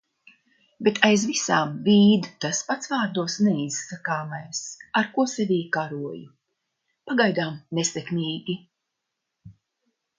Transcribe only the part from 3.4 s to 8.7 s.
neizsakāmais, ar ko sevī karoju. Pagaidām nesekmīgi.